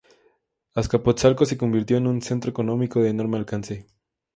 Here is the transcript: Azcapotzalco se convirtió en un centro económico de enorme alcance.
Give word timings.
Azcapotzalco 0.73 1.45
se 1.45 1.57
convirtió 1.59 1.97
en 1.97 2.07
un 2.07 2.23
centro 2.23 2.49
económico 2.49 3.01
de 3.03 3.09
enorme 3.11 3.37
alcance. 3.37 3.85